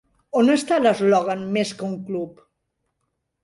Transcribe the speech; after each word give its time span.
On 0.39 0.47
està 0.53 0.79
l'eslògan 0.85 1.45
Més 1.59 1.75
que 1.83 1.87
un 1.91 1.95
club? 2.11 2.43